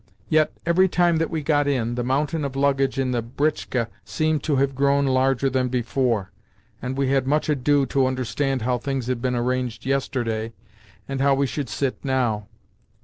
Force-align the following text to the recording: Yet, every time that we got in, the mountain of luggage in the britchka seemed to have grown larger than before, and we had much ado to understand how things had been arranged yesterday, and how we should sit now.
Yet, 0.29 0.51
every 0.65 0.89
time 0.89 1.17
that 1.17 1.29
we 1.29 1.43
got 1.43 1.67
in, 1.67 1.93
the 1.93 2.03
mountain 2.03 2.43
of 2.43 2.55
luggage 2.55 2.97
in 2.97 3.11
the 3.11 3.21
britchka 3.21 3.87
seemed 4.03 4.41
to 4.45 4.55
have 4.55 4.73
grown 4.73 5.05
larger 5.05 5.47
than 5.47 5.67
before, 5.67 6.31
and 6.81 6.97
we 6.97 7.09
had 7.09 7.27
much 7.27 7.49
ado 7.49 7.85
to 7.85 8.07
understand 8.07 8.63
how 8.63 8.79
things 8.79 9.05
had 9.05 9.21
been 9.21 9.35
arranged 9.35 9.85
yesterday, 9.85 10.53
and 11.07 11.21
how 11.21 11.35
we 11.35 11.45
should 11.45 11.69
sit 11.69 12.03
now. 12.03 12.47